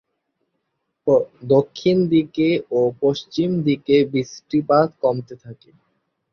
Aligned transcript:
দক্ষিণ 1.51 1.97
দিকে 2.13 2.47
ও 2.71 2.81
পশ্চিম 3.01 3.49
দিকে 3.67 3.95
বৃষ্টিপাত 4.11 4.87
কমতে 5.01 5.35
থাকে। 5.43 5.69